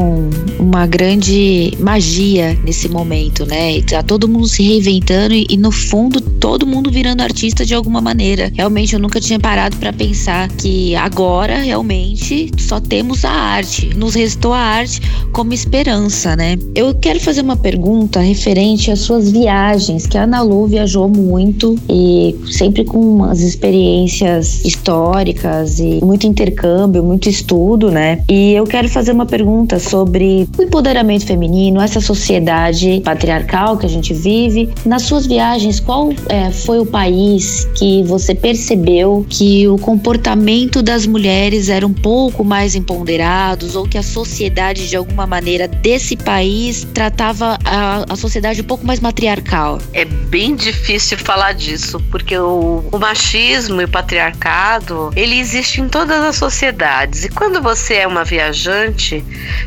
uma 0.58 0.86
grande 0.86 1.76
magia 1.78 2.58
nesse 2.64 2.88
momento, 2.88 3.44
né? 3.46 3.76
E 3.76 3.82
tá 3.82 4.02
todo 4.02 4.28
mundo 4.28 4.46
se 4.46 4.62
reinventando 4.62 5.34
e, 5.34 5.46
e, 5.48 5.56
no 5.56 5.70
fundo 5.70 6.20
todo 6.20 6.66
mundo 6.66 6.90
virando 6.90 7.22
artista 7.22 7.64
de 7.64 7.74
alguma 7.74 8.00
maneira. 8.00 8.50
Realmente 8.54 8.94
eu 8.94 9.00
nunca 9.00 9.20
tinha 9.20 9.38
parado 9.38 9.76
para 9.76 9.92
pensar 9.92 10.48
que 10.48 10.94
agora 10.96 11.58
realmente 11.58 12.50
só 12.58 12.80
temos 12.80 13.24
a 13.24 13.30
arte. 13.30 13.94
Nos 13.94 14.14
restou 14.14 14.52
a 14.52 14.58
arte 14.58 15.00
como 15.32 15.52
esperança, 15.52 16.34
né? 16.36 16.56
Eu 16.74 16.94
quero 16.94 17.20
fazer 17.20 17.42
uma 17.42 17.56
pergunta 17.56 18.20
referente 18.20 18.90
às 18.90 19.01
suas 19.02 19.30
viagens, 19.30 20.06
que 20.06 20.16
a 20.16 20.24
Ana 20.24 20.42
Lu 20.42 20.66
viajou 20.66 21.08
muito 21.08 21.76
e 21.88 22.36
sempre 22.50 22.84
com 22.84 22.98
umas 22.98 23.40
experiências 23.40 24.64
históricas 24.64 25.78
e 25.78 26.00
muito 26.02 26.26
intercâmbio, 26.26 27.02
muito 27.02 27.28
estudo, 27.28 27.90
né? 27.90 28.22
E 28.28 28.52
eu 28.52 28.64
quero 28.64 28.88
fazer 28.88 29.12
uma 29.12 29.26
pergunta 29.26 29.78
sobre 29.78 30.48
o 30.58 30.62
empoderamento 30.62 31.26
feminino, 31.26 31.80
essa 31.80 32.00
sociedade 32.00 33.00
patriarcal 33.04 33.76
que 33.76 33.86
a 33.86 33.88
gente 33.88 34.12
vive. 34.14 34.70
Nas 34.84 35.02
suas 35.02 35.26
viagens, 35.26 35.80
qual 35.80 36.10
é, 36.28 36.50
foi 36.50 36.78
o 36.78 36.86
país 36.86 37.66
que 37.76 38.02
você 38.04 38.34
percebeu 38.34 39.24
que 39.28 39.66
o 39.68 39.78
comportamento 39.78 40.82
das 40.82 41.06
mulheres 41.06 41.68
era 41.68 41.86
um 41.86 41.92
pouco 41.92 42.44
mais 42.44 42.74
empoderados 42.74 43.74
ou 43.74 43.84
que 43.84 43.98
a 43.98 44.02
sociedade 44.02 44.88
de 44.88 44.96
alguma 44.96 45.26
maneira 45.26 45.66
desse 45.66 46.16
país 46.16 46.86
tratava 46.92 47.58
a, 47.64 48.04
a 48.08 48.16
sociedade 48.16 48.60
um 48.60 48.64
pouco 48.64 48.86
mais 48.86 48.91
matriarcal? 49.00 49.78
É 49.92 50.04
bem 50.04 50.54
difícil 50.54 51.18
falar 51.18 51.52
disso, 51.52 52.00
porque 52.10 52.36
o, 52.36 52.84
o 52.90 52.98
machismo 52.98 53.80
e 53.80 53.84
o 53.84 53.88
patriarcado, 53.88 55.10
ele 55.14 55.38
existe 55.38 55.80
em 55.80 55.88
todas 55.88 56.22
as 56.24 56.36
sociedades. 56.36 57.24
E 57.24 57.28
quando 57.28 57.60
você 57.60 57.94
é 57.94 58.06
uma 58.06 58.24
viajante, 58.24 59.24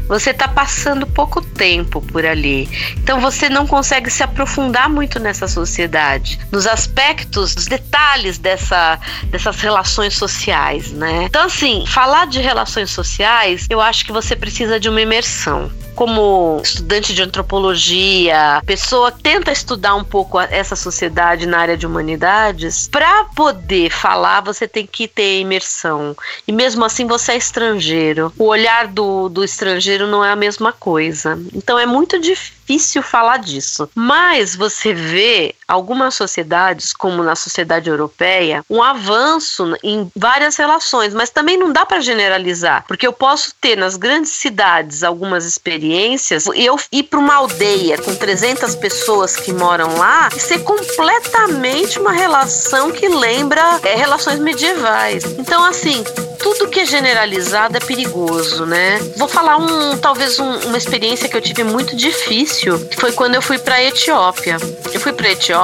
você 0.08 0.32
está 0.32 0.48
passando 0.48 1.08
pouco 1.08 1.41
tempo 1.41 2.01
por 2.01 2.25
ali. 2.25 2.70
Então 2.98 3.20
você 3.20 3.50
não 3.50 3.65
consegue 3.65 4.10
se 4.10 4.24
aprofundar 4.24 4.89
muito 4.89 5.20
nessa 5.20 5.48
sociedade, 5.48 6.39
nos 6.51 6.67
aspectos, 6.67 7.55
nos 7.55 7.65
detalhes 7.65 8.38
dessa, 8.38 9.00
dessas 9.25 9.60
relações 9.60 10.15
sociais, 10.15 10.91
né? 10.91 11.24
Então, 11.25 11.46
assim, 11.46 11.86
falar 11.88 12.27
de 12.27 12.39
relações 12.39 12.91
sociais, 12.91 13.67
eu 13.70 13.82
acho 13.82 14.05
que 14.05 14.12
você 14.12 14.36
precisa 14.36 14.79
de 14.79 14.89
uma 14.89 15.01
imersão 15.01 15.72
como 15.96 16.62
estudante 16.64 17.14
de 17.14 17.24
antropologia, 17.24 18.62
pessoa 18.66 19.12
que 19.12 19.24
tenta 19.24 19.52
estudar 19.52 19.96
um 19.96 20.04
pouco 20.04 20.40
essa 20.40 20.75
sociedade 20.75 21.48
na 21.48 21.58
área 21.58 21.78
de 21.78 21.88
humanidades, 21.88 22.88
para 22.88 23.25
poder 23.36 23.90
falar, 23.90 24.42
você 24.42 24.68
tem 24.68 24.86
que 24.86 25.08
ter 25.08 25.40
imersão. 25.40 26.16
E 26.48 26.52
mesmo 26.52 26.84
assim, 26.86 27.08
você 27.08 27.32
é 27.32 27.38
estrangeiro. 27.38 28.32
O 28.38 28.46
olhar 28.46 28.88
do, 28.88 29.30
do 29.30 29.44
estrangeiro 29.44 30.08
não 30.08 30.24
é 30.24 30.32
a 30.32 30.36
mesma 30.36 30.72
coisa. 30.72 31.40
Então, 31.54 31.80
é 31.80 31.86
muito 31.86 32.20
difícil 32.20 33.02
falar 33.02 33.38
disso. 33.38 33.90
Mas 33.96 34.56
você 34.56 34.94
vê 34.94 35.56
algumas 35.67 36.13
sociedades, 36.13 36.93
como 36.93 37.24
na 37.24 37.36
sociedade 37.36 37.89
europeia, 37.89 38.63
um 38.69 38.81
avanço 38.81 39.75
em 39.84 40.10
várias 40.15 40.55
relações, 40.55 41.13
mas 41.13 41.29
também 41.29 41.57
não 41.57 41.72
dá 41.72 41.86
para 41.86 42.00
generalizar, 42.00 42.86
porque 42.88 43.07
eu 43.07 43.13
posso 43.13 43.53
ter 43.60 43.75
nas 43.75 43.98
grandes 43.98 44.31
cidades 44.31 45.03
algumas 45.03 45.45
experiências 45.45 46.45
e 46.53 46.65
eu 46.65 46.77
ir 46.91 47.03
para 47.03 47.19
uma 47.19 47.36
aldeia 47.36 47.98
com 47.98 48.15
300 48.15 48.75
pessoas 48.75 49.36
que 49.36 49.51
moram 49.51 49.98
lá 49.98 50.29
e 50.36 50.39
ser 50.39 50.60
completamente 50.60 52.00
uma 52.00 52.12
relação 52.12 52.91
que 52.91 53.07
lembra 53.07 53.79
é, 53.84 53.95
relações 53.95 54.39
medievais. 54.39 55.24
Então, 55.38 55.63
assim, 55.63 56.03
tudo 56.39 56.69
que 56.69 56.81
é 56.81 56.86
generalizado 56.86 57.77
é 57.77 57.79
perigoso, 57.79 58.65
né? 58.65 59.00
Vou 59.17 59.27
falar 59.27 59.57
um, 59.57 59.98
talvez 59.98 60.39
um, 60.39 60.57
uma 60.67 60.77
experiência 60.77 61.27
que 61.27 61.36
eu 61.36 61.41
tive 61.41 61.63
muito 61.63 61.95
difícil, 61.95 62.79
que 62.88 62.98
foi 62.98 63.12
quando 63.12 63.36
eu 63.36 63.41
fui 63.41 63.57
para 63.57 63.81
Etiópia. 63.81 64.57
Eu 64.93 65.00
fui 65.00 65.13
para 65.13 65.31
Etiópia 65.31 65.54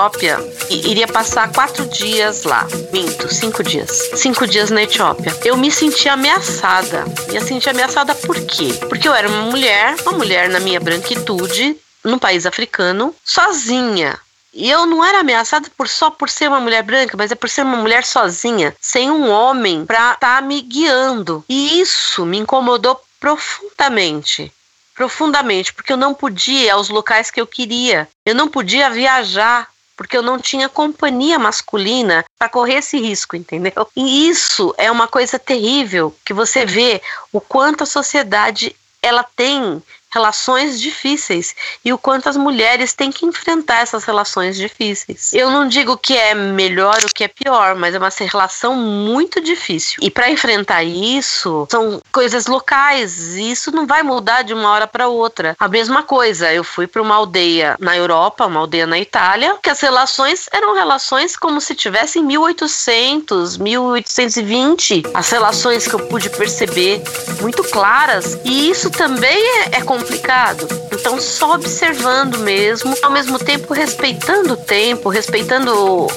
e 0.70 0.90
iria 0.90 1.08
passar 1.08 1.52
quatro 1.52 1.86
dias 1.86 2.44
lá. 2.44 2.66
Minto, 2.94 3.34
cinco 3.34 3.62
dias. 3.62 3.92
Cinco 4.16 4.48
dias 4.48 4.70
na 4.70 4.84
Etiópia. 4.84 5.38
Eu 5.44 5.58
me 5.58 5.70
senti 5.70 6.08
ameaçada. 6.08 7.04
Me 7.30 7.42
senti 7.42 7.70
ameaçada 7.70 8.16
por 8.16 8.40
quê? 8.46 8.74
Porque 8.88 9.08
eu 9.08 9.14
era 9.14 9.28
uma 9.28 9.44
mulher, 9.44 9.96
uma 10.04 10.14
mulher 10.14 10.50
na 10.50 10.60
minha 10.60 10.80
branquitude, 10.80 11.78
num 12.04 12.18
país 12.18 12.46
africano, 12.46 13.14
sozinha. 13.24 14.18
E 14.54 14.70
eu 14.70 14.86
não 14.86 15.04
era 15.04 15.20
ameaçada 15.20 15.70
por 15.78 15.88
só 15.88 16.10
por 16.10 16.30
ser 16.30 16.48
uma 16.48 16.60
mulher 16.60 16.84
branca, 16.84 17.16
mas 17.18 17.32
é 17.32 17.36
por 17.36 17.50
ser 17.50 17.64
uma 17.64 17.78
mulher 17.78 18.06
sozinha, 18.06 18.76
sem 18.82 19.10
um 19.10 19.30
homem 19.30 19.86
para 19.86 20.14
estar 20.14 20.38
tá 20.38 20.42
me 20.42 20.62
guiando. 20.62 21.44
E 21.48 21.80
isso 21.80 22.26
me 22.26 22.38
incomodou 22.38 23.00
profundamente. 23.20 24.52
Profundamente, 24.94 25.74
porque 25.74 25.94
eu 25.94 25.98
não 25.98 26.14
podia 26.14 26.66
ir 26.66 26.70
aos 26.70 26.90
locais 26.90 27.32
que 27.32 27.40
eu 27.40 27.48
queria. 27.48 28.08
Eu 28.26 28.36
não 28.36 28.48
podia 28.50 28.90
viajar 28.90 29.71
porque 30.02 30.18
eu 30.18 30.24
não 30.24 30.40
tinha 30.40 30.68
companhia 30.68 31.38
masculina 31.38 32.26
para 32.40 32.50
correr 32.50 32.78
esse 32.78 33.00
risco, 33.00 33.36
entendeu? 33.36 33.88
E 33.96 34.28
isso 34.28 34.74
é 34.76 34.90
uma 34.90 35.08
coisa 35.08 35.38
terrível 35.38 36.12
que 36.26 36.34
você 36.34 36.66
vê 36.66 37.00
o 37.32 37.40
quanto 37.40 37.84
a 37.84 37.86
sociedade 37.86 38.76
ela 39.00 39.24
tem 39.24 39.82
relações 40.14 40.80
difíceis 40.80 41.56
e 41.84 41.94
o 41.94 41.98
quanto 41.98 42.30
as 42.30 42.38
mulheres 42.38 42.94
têm 42.94 43.12
que 43.12 43.26
enfrentar 43.26 43.82
essas 43.82 44.04
relações 44.04 44.58
difíceis. 44.58 45.32
Eu 45.34 45.50
não 45.50 45.68
digo 45.68 45.98
que 45.98 46.16
é 46.16 46.34
melhor 46.34 46.98
ou 47.04 47.10
que 47.14 47.24
é 47.24 47.28
pior, 47.28 47.76
mas 47.76 47.96
é 47.96 47.98
uma 47.98 48.10
relação 48.20 48.76
muito 48.76 49.42
difícil. 49.42 50.00
E 50.02 50.10
para 50.10 50.30
enfrentar 50.30 50.84
isso, 50.84 51.68
são 51.70 52.02
coisas 52.12 52.48
locais, 52.48 53.36
e 53.36 53.52
isso 53.52 53.72
não 53.72 53.88
vai 53.88 54.04
mudar 54.04 54.44
de 54.44 54.54
uma 54.54 54.70
hora 54.70 54.88
para 54.88 55.08
outra. 55.08 55.56
A 55.60 55.68
mesma 55.68 56.04
coisa, 56.04 56.52
eu 56.54 56.64
fui 56.64 56.88
para 56.88 57.02
uma 57.02 57.16
aldeia 57.16 57.76
na 57.80 57.96
Europa, 57.98 58.46
uma 58.46 58.60
aldeia 58.60 58.86
na 58.86 59.00
Itália, 59.00 59.58
que 59.62 59.70
as 59.70 59.80
relações 59.80 60.48
eram 60.52 60.74
relações 60.74 61.36
como 61.36 61.62
se 61.62 61.74
tivesse 61.76 62.20
em 62.20 62.24
1800, 62.24 63.58
1820. 63.58 65.04
As 65.14 65.30
relações 65.30 65.88
que 65.88 65.94
eu 65.94 66.08
pude 66.08 66.30
perceber 66.30 67.02
muito 67.42 67.64
claras, 67.64 68.40
e 68.44 68.70
isso 68.70 68.90
também 68.90 69.38
é, 69.60 69.78
é 69.78 69.82
complicado. 70.02 70.68
Então, 70.92 71.20
só 71.22 71.54
observando 71.54 72.40
mesmo, 72.40 72.96
ao 73.04 73.12
mesmo 73.12 73.38
tempo 73.38 73.74
respeitando 73.74 74.54
o 74.54 74.58
tempo, 74.58 75.10
respeitando 75.10 75.72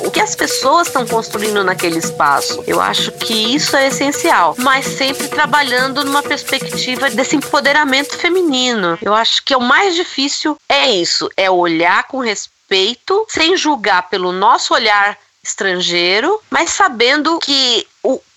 o 0.05 0.11
que 0.11 0.21
as 0.21 0.35
pessoas 0.35 0.87
estão 0.87 1.07
construindo 1.07 1.63
naquele 1.63 1.99
espaço. 1.99 2.65
Eu 2.67 2.81
acho 2.81 3.13
que 3.13 3.55
isso 3.55 3.77
é 3.77 3.89
essencial, 3.89 4.55
mas 4.59 4.87
sempre 4.87 5.29
trabalhando 5.29 6.05
numa 6.05 6.23
perspectiva 6.23 7.11
desse 7.11 7.37
empoderamento 7.37 8.17
feminino. 8.17 8.99
Eu 9.03 9.15
acho 9.15 9.45
que 9.45 9.53
é 9.53 9.57
o 9.57 9.61
mais 9.61 9.95
difícil 9.95 10.57
é 10.69 10.91
isso, 10.91 11.29
é 11.37 11.51
olhar 11.51 12.05
com 12.05 12.19
respeito, 12.19 13.27
sem 13.29 13.57
julgar 13.57 14.09
pelo 14.09 14.33
nosso 14.33 14.73
olhar 14.73 15.19
estrangeiro, 15.43 16.41
mas 16.51 16.71
sabendo 16.71 17.39
que 17.39 17.87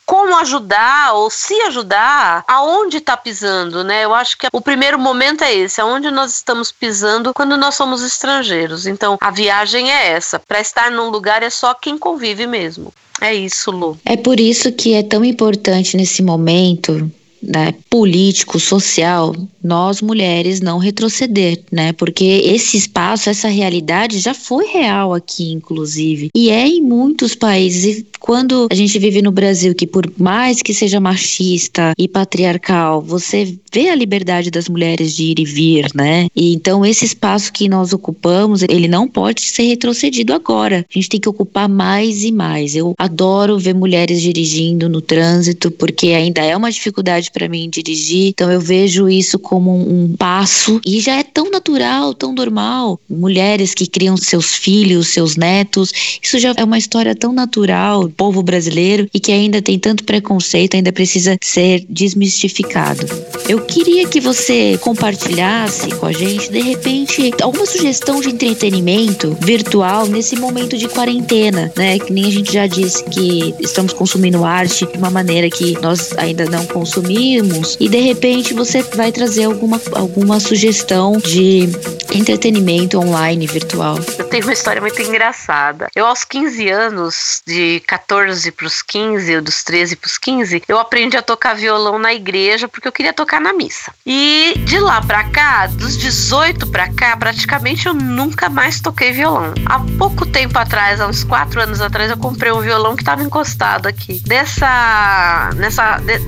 como 0.07 0.37
ajudar 0.37 1.13
ou 1.15 1.29
se 1.29 1.53
ajudar, 1.63 2.45
aonde 2.47 2.97
está 2.97 3.17
pisando, 3.17 3.83
né? 3.83 4.05
Eu 4.05 4.13
acho 4.13 4.37
que 4.37 4.47
o 4.53 4.61
primeiro 4.61 4.97
momento 4.97 5.43
é 5.43 5.53
esse, 5.53 5.81
aonde 5.81 6.09
nós 6.09 6.33
estamos 6.33 6.71
pisando 6.71 7.33
quando 7.33 7.57
nós 7.57 7.75
somos 7.75 8.01
estrangeiros. 8.01 8.87
Então, 8.87 9.17
a 9.19 9.29
viagem 9.29 9.91
é 9.91 10.07
essa. 10.13 10.39
Para 10.39 10.61
estar 10.61 10.89
num 10.89 11.09
lugar 11.09 11.43
é 11.43 11.49
só 11.49 11.73
quem 11.73 11.97
convive 11.97 12.47
mesmo. 12.47 12.93
É 13.19 13.33
isso, 13.35 13.69
Lu. 13.69 13.99
É 14.05 14.15
por 14.15 14.39
isso 14.39 14.71
que 14.71 14.93
é 14.93 15.03
tão 15.03 15.25
importante 15.25 15.97
nesse 15.97 16.23
momento 16.23 17.11
né, 17.47 17.73
político, 17.89 18.59
social, 18.59 19.33
nós 19.63 20.01
mulheres 20.01 20.61
não 20.61 20.77
retroceder, 20.77 21.59
né? 21.71 21.93
Porque 21.93 22.23
esse 22.23 22.77
espaço, 22.77 23.29
essa 23.29 23.47
realidade 23.47 24.19
já 24.19 24.33
foi 24.33 24.65
real 24.67 25.13
aqui, 25.13 25.51
inclusive, 25.51 26.29
e 26.35 26.49
é 26.49 26.67
em 26.67 26.81
muitos 26.81 27.35
países. 27.35 27.99
E 27.99 28.07
quando 28.19 28.67
a 28.71 28.75
gente 28.75 28.99
vive 28.99 29.21
no 29.21 29.31
Brasil, 29.31 29.73
que 29.73 29.87
por 29.87 30.11
mais 30.17 30.61
que 30.61 30.73
seja 30.73 30.99
machista 30.99 31.93
e 31.97 32.07
patriarcal, 32.07 33.01
você 33.01 33.57
vê 33.73 33.89
a 33.89 33.95
liberdade 33.95 34.51
das 34.51 34.67
mulheres 34.67 35.15
de 35.15 35.23
ir 35.23 35.39
e 35.39 35.45
vir, 35.45 35.87
né? 35.93 36.27
E 36.35 36.53
então 36.53 36.85
esse 36.85 37.05
espaço 37.05 37.51
que 37.53 37.69
nós 37.69 37.93
ocupamos, 37.93 38.63
ele 38.63 38.87
não 38.87 39.07
pode 39.07 39.41
ser 39.41 39.63
retrocedido 39.63 40.33
agora. 40.33 40.85
A 40.89 40.93
gente 40.93 41.09
tem 41.09 41.19
que 41.19 41.29
ocupar 41.29 41.69
mais 41.69 42.23
e 42.23 42.31
mais. 42.31 42.75
Eu 42.75 42.93
adoro 42.97 43.59
ver 43.59 43.73
mulheres 43.73 44.21
dirigindo 44.21 44.89
no 44.89 45.01
trânsito, 45.01 45.69
porque 45.71 46.07
ainda 46.07 46.41
é 46.41 46.55
uma 46.55 46.71
dificuldade 46.71 47.31
para 47.37 47.47
mim 47.47 47.69
dirigir. 47.69 48.29
Então 48.29 48.51
eu 48.51 48.59
vejo 48.59 49.07
isso 49.07 49.37
como 49.37 49.71
um, 49.71 50.15
passo 50.17 50.81
e 50.83 50.99
já 50.99 51.17
é 51.19 51.23
tão 51.23 51.51
natural, 51.51 52.15
tão 52.15 52.33
normal. 52.33 52.99
Mulheres 53.07 53.75
que 53.75 53.85
criam 53.85 54.17
seus 54.17 54.55
filhos, 54.55 55.09
seus 55.09 55.35
netos, 55.35 55.91
isso 56.21 56.39
já 56.39 56.53
é 56.57 56.63
uma 56.63 56.79
história 56.79 57.15
tão 57.15 57.31
natural, 57.31 58.09
povo 58.09 58.41
brasileiro 58.41 59.07
e 59.13 59.19
que 59.19 59.31
ainda 59.31 59.61
tem 59.61 59.77
tanto 59.77 60.03
preconceito, 60.03 60.75
ainda 60.75 60.91
precisa 60.91 61.37
ser 61.43 61.85
desmistificado. 61.87 63.05
Eu 63.47 63.61
queria 63.61 64.07
que 64.07 64.19
você 64.19 64.77
compartilhasse 64.79 65.89
com 65.91 66.07
a 66.07 66.11
gente, 66.11 66.51
de 66.51 66.61
repente, 66.61 67.31
alguma 67.41 67.65
sugestão 67.67 68.19
de 68.19 68.29
entretenimento 68.29 69.37
virtual 69.41 70.07
nesse 70.07 70.35
momento 70.35 70.75
de 70.75 70.87
quarentena, 70.87 71.71
né? 71.77 71.99
Que 71.99 72.11
nem 72.11 72.25
a 72.25 72.31
gente 72.31 72.51
já 72.51 72.65
disse 72.65 73.03
que 73.05 73.53
estamos 73.59 73.93
consumindo 73.93 74.43
arte 74.43 74.87
de 74.87 74.97
uma 74.97 75.11
maneira 75.11 75.49
que 75.49 75.79
nós 75.81 76.17
ainda 76.17 76.45
não 76.45 76.65
consumimos 76.65 77.16
e 77.17 77.89
de 77.89 77.99
repente 77.99 78.53
você 78.53 78.81
vai 78.83 79.11
trazer 79.11 79.45
alguma, 79.45 79.81
alguma 79.93 80.39
sugestão 80.39 81.17
de 81.17 81.67
entretenimento 82.13 82.99
online 82.99 83.47
virtual. 83.47 83.97
Eu 84.17 84.25
tenho 84.25 84.43
uma 84.43 84.53
história 84.53 84.81
muito 84.81 85.01
engraçada. 85.01 85.87
Eu 85.95 86.05
aos 86.05 86.23
15 86.23 86.69
anos, 86.69 87.41
de 87.45 87.81
14 87.87 88.51
para 88.51 88.67
os 88.67 88.81
15, 88.81 89.35
ou 89.35 89.41
dos 89.41 89.63
13 89.63 89.95
para 89.95 90.07
os 90.07 90.17
15, 90.17 90.63
eu 90.67 90.79
aprendi 90.79 91.17
a 91.17 91.21
tocar 91.21 91.55
violão 91.55 91.97
na 91.97 92.13
igreja 92.13 92.67
porque 92.67 92.87
eu 92.87 92.91
queria 92.91 93.13
tocar 93.13 93.41
na 93.41 93.51
missa. 93.51 93.91
E 94.05 94.53
de 94.65 94.79
lá 94.79 95.01
para 95.01 95.23
cá, 95.25 95.67
dos 95.67 95.97
18 95.97 96.67
para 96.67 96.91
cá, 96.93 97.17
praticamente 97.17 97.87
eu 97.87 97.93
nunca 97.93 98.49
mais 98.49 98.79
toquei 98.79 99.11
violão. 99.11 99.53
Há 99.65 99.79
pouco 99.97 100.25
tempo 100.25 100.57
atrás, 100.57 101.01
há 101.01 101.07
uns 101.07 101.23
4 101.23 101.61
anos 101.61 101.81
atrás, 101.81 102.11
eu 102.11 102.17
comprei 102.17 102.51
um 102.51 102.61
violão 102.61 102.95
que 102.95 103.01
estava 103.01 103.23
encostado 103.23 103.87
aqui. 103.87 104.21
Nessa, 104.27 105.49
nessa, 105.55 105.97
de, 105.97 106.19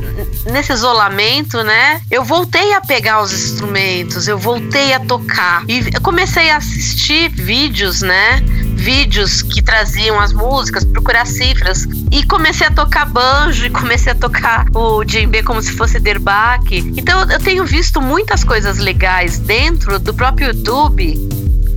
nesse 0.51 0.71
isolamento, 0.79 1.61
né? 1.61 2.01
Eu 2.09 2.23
voltei 2.23 2.73
a 2.73 2.79
pegar 2.79 3.21
os 3.21 3.33
instrumentos, 3.33 4.27
eu 4.29 4.37
voltei 4.37 4.93
a 4.93 4.99
tocar 5.01 5.63
e 5.67 5.79
eu 5.93 6.01
comecei 6.01 6.49
a 6.49 6.57
assistir 6.57 7.29
vídeos, 7.29 8.01
né? 8.01 8.41
Vídeos 8.75 9.41
que 9.41 9.61
traziam 9.61 10.17
as 10.17 10.31
músicas, 10.31 10.85
procurar 10.85 11.27
cifras 11.27 11.85
e 12.11 12.25
comecei 12.25 12.67
a 12.67 12.71
tocar 12.71 13.05
banjo 13.05 13.65
e 13.65 13.69
comecei 13.69 14.13
a 14.13 14.15
tocar 14.15 14.65
o 14.73 15.03
djembe 15.03 15.43
como 15.43 15.61
se 15.61 15.73
fosse 15.73 15.99
derbaque. 15.99 16.93
Então 16.95 17.29
eu 17.29 17.39
tenho 17.39 17.65
visto 17.65 17.99
muitas 18.01 18.45
coisas 18.45 18.77
legais 18.77 19.37
dentro 19.37 19.99
do 19.99 20.13
próprio 20.13 20.47
YouTube, 20.47 21.13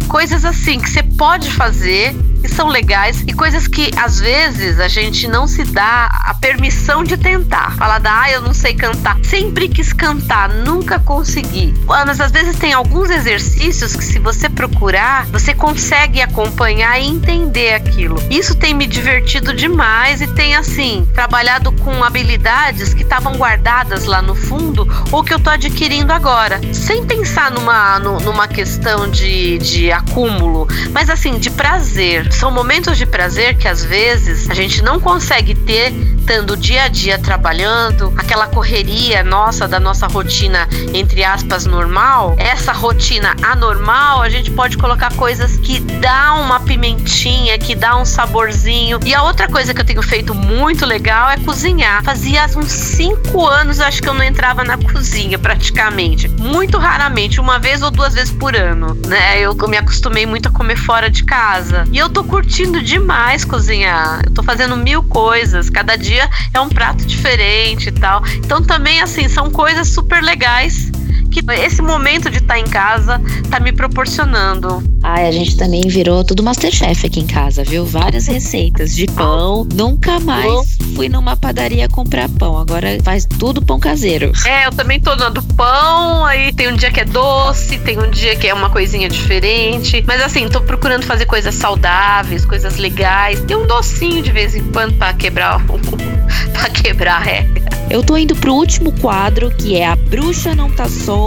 coisas 0.03 0.45
assim 0.45 0.81
que 0.81 0.91
você 0.91 1.03
pode 1.03 1.51
fazer 1.51 2.15
que 2.43 2.49
são 2.49 2.69
legais 2.69 3.23
e 3.27 3.33
coisas 3.33 3.69
que 3.69 3.91
às 3.97 4.19
vezes 4.19 4.81
a 4.81 4.89
gente 4.89 5.29
não 5.29 5.47
se 5.47 5.63
dá 5.65 6.07
a 6.27 6.35
permissão 6.35 7.05
de 7.05 7.17
tentar. 7.17 7.77
Falar 7.77 8.01
da, 8.01 8.23
ah, 8.23 8.31
eu 8.31 8.43
não 8.43 8.53
sei 8.53 8.75
cantar. 8.75 9.17
Sempre 9.23 9.69
quis 9.69 9.93
cantar, 9.93 10.49
nunca 10.49 10.99
consegui. 10.99 11.73
Mas 11.87 12.21
às 12.21 12.33
vezes 12.33 12.59
tem 12.59 12.73
alguns 12.73 13.11
exercícios 13.11 13.95
que 13.95 14.05
se 14.05 14.19
você 14.19 14.49
procurar, 14.49 15.27
você 15.27 15.55
consegue 15.55 16.21
acompanhar 16.21 17.01
e 17.01 17.07
entender 17.07 17.75
aquilo. 17.75 18.17
Isso 18.29 18.57
tem 18.57 18.75
me 18.75 18.87
divertido 18.87 19.55
demais 19.55 20.21
e 20.21 20.27
tem 20.27 20.57
assim, 20.57 21.07
trabalhado 21.15 21.71
com 21.73 22.03
habilidades 22.03 22.93
que 22.93 23.03
estavam 23.03 23.37
guardadas 23.37 24.05
lá 24.05 24.21
no 24.21 24.35
fundo 24.35 24.87
ou 25.13 25.23
que 25.23 25.33
eu 25.33 25.39
tô 25.39 25.51
adquirindo 25.51 26.13
agora, 26.13 26.61
sem 26.73 27.05
pensar 27.07 27.51
numa, 27.53 27.99
numa 27.99 28.49
questão 28.49 29.09
de, 29.09 29.59
de 29.59 29.92
acúmulo, 29.93 30.67
mas 30.93 31.11
assim, 31.11 31.39
de 31.39 31.51
prazer 31.51 32.33
são 32.33 32.51
momentos 32.51 32.99
de 32.99 33.07
prazer 33.07 33.57
que 33.57 33.69
às 33.69 33.85
vezes 33.85 34.49
a 34.51 34.55
gente 34.55 34.83
não 34.83 35.01
consegue 35.01 35.55
ter 35.55 35.93
estando 36.23 36.57
dia 36.57 36.85
a 36.85 36.89
dia 36.89 37.19
trabalhando, 37.19 38.13
aquela 38.17 38.47
correria 38.47 39.23
nossa 39.25 39.67
da 39.67 39.81
nossa 39.81 40.07
rotina 40.07 40.69
entre 40.95 41.25
aspas 41.25 41.67
normal, 41.67 42.37
essa 42.39 42.73
rotina 42.73 43.35
anormal, 43.43 44.23
a 44.23 44.29
gente 44.29 44.51
pode 44.51 44.77
colocar 44.77 45.13
coisas 45.15 45.57
que 45.57 45.81
dá 45.81 46.35
uma 46.35 46.61
pimentinha, 46.61 47.59
que 47.59 47.75
dá 47.75 47.97
um 47.97 48.05
saborzinho. 48.05 48.99
E 49.05 49.15
a 49.15 49.23
outra 49.23 49.49
coisa 49.49 49.75
que 49.75 49.81
eu 49.81 49.85
tenho 49.85 50.03
feito 50.03 50.35
muito 50.35 50.85
legal 50.85 51.31
é 51.31 51.37
cozinhar. 51.39 52.03
Fazia 52.05 52.47
uns 52.57 52.73
cinco 52.73 53.47
anos, 53.47 53.81
acho 53.81 54.03
que 54.03 54.09
eu 54.09 54.15
não 54.15 54.25
entrava 54.25 54.65
na 54.65 54.77
cozinha 54.77 55.39
praticamente. 55.39 56.29
Muito 56.29 56.79
raramente, 56.79 57.41
uma 57.41 57.59
vez 57.59 57.83
ou 57.83 57.91
duas 57.91 58.15
vezes 58.15 58.33
por 58.33 58.55
ano, 58.55 58.95
né? 59.07 59.41
Eu 59.41 59.55
me 59.69 59.77
acostumei 59.83 60.25
muito 60.25 60.49
a 60.49 60.53
comer 60.53 60.77
fora 60.77 61.11
de 61.11 61.25
casa. 61.25 61.85
E 61.93 61.99
eu 61.99 62.09
tô 62.09 62.25
curtindo 62.25 62.83
demais 62.83 63.45
cozinhar. 63.45 64.23
Eu 64.25 64.33
tô 64.33 64.43
fazendo 64.43 64.77
mil 64.77 65.03
coisas. 65.03 65.69
Cada 65.69 65.97
dia 65.97 66.29
é 66.55 66.61
um 66.61 66.69
prato 66.69 67.05
diferente 67.05 67.89
e 67.89 67.93
tal. 67.93 68.23
Então 68.37 68.63
também, 68.63 69.01
assim, 69.01 69.29
são 69.29 69.51
coisas 69.51 69.89
super 69.89 70.23
legais 70.23 70.91
que 71.33 71.41
esse 71.53 71.81
momento 71.81 72.31
de 72.31 72.39
estar 72.39 72.55
tá 72.55 72.61
em 72.61 72.65
casa 72.65 73.21
tá 73.51 73.59
me 73.59 73.73
proporcionando. 73.73 74.83
Ai, 75.03 75.27
a 75.27 75.33
gente 75.33 75.57
também 75.57 75.81
virou 75.89 76.23
tudo 76.23 76.43
Masterchef 76.43 77.07
aqui 77.07 77.21
em 77.21 77.27
casa, 77.27 77.65
viu? 77.65 77.85
Várias 77.85 78.27
receitas 78.29 78.95
de 78.95 79.07
pão. 79.07 79.67
Nunca 79.75 80.21
mais 80.21 80.79
fui 80.95 81.09
numa 81.09 81.37
padaria 81.37 81.89
comprar 81.89 82.29
pão. 82.29 82.57
Agora 82.59 82.89
faz 83.03 83.27
tudo 83.27 83.61
pão 83.63 83.81
caseiro. 83.81 84.31
É, 84.47 84.67
eu 84.67 84.71
também 84.71 85.01
tô 85.01 85.17
dando 85.17 85.43
pão. 85.43 86.25
Aí 86.25 86.53
tem 86.53 86.69
um 86.69 86.77
dia 86.77 86.93
que 86.93 87.01
é 87.01 87.05
doce, 87.05 87.79
tem 87.79 87.99
um 87.99 88.11
dia 88.11 88.37
que 88.37 88.47
é 88.47 88.55
uma 88.55 88.71
coisinha 88.71 89.09
diferente. 89.09 90.05
Mas 90.07 90.23
assim, 90.23 90.49
tô 90.49 90.61
procurando 90.61 91.05
fazer 91.05 91.27
coisas 91.27 91.55
saudáveis, 91.55 92.45
coisas 92.45 92.77
legais. 92.77 93.41
Tem 93.41 93.57
um 93.57 93.67
docinho 93.67 94.23
de 94.23 94.31
vez 94.31 94.55
em 94.55 94.63
quando 94.71 94.95
pra 94.95 95.13
quebrar, 95.15 95.61
pra 96.53 96.69
quebrar 96.71 97.17
a 97.17 97.21
regra. 97.21 97.63
Eu 97.91 98.03
tô 98.03 98.17
indo 98.17 98.35
pro 98.35 98.55
último 98.55 98.91
quadro, 99.01 99.51
que 99.51 99.77
é 99.77 99.87
A 99.87 99.95
Bruxa 99.95 100.55
Não 100.55 100.71
Tá 100.71 100.89
Solta, 100.89 101.22